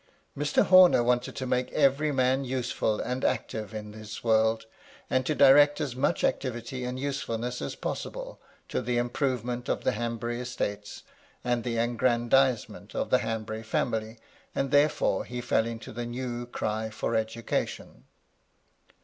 Mr. 0.35 0.65
Homer 0.65 1.03
wanted 1.03 1.35
to 1.35 1.45
make 1.45 1.71
every 1.73 2.11
man 2.11 2.43
useful 2.43 2.99
and 2.99 3.23
active 3.23 3.71
in 3.71 3.91
this 3.91 4.23
world, 4.23 4.65
and 5.11 5.27
to 5.27 5.35
direct 5.35 5.79
as 5.79 5.95
much 5.95 6.23
activity 6.23 6.83
and 6.83 6.97
usefulness 6.99 7.61
as 7.61 7.75
possible 7.75 8.41
to 8.67 8.81
the 8.81 8.97
improvement 8.97 9.69
of 9.69 9.83
the 9.83 9.91
Hanbury 9.91 10.41
estates, 10.41 11.03
and 11.43 11.63
the 11.63 11.77
aggrandisement 11.77 12.95
of 12.95 13.11
the 13.11 13.19
Hanbury 13.19 13.61
family, 13.61 14.17
and 14.55 14.71
therefore 14.71 15.23
he 15.23 15.39
fell 15.39 15.67
into 15.67 15.91
the 15.91 16.07
new 16.07 16.47
cry 16.47 16.89
for 16.89 17.13
education. 17.15 18.05